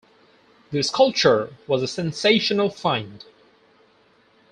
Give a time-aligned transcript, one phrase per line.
[0.71, 3.23] The sculpture was a sensational find.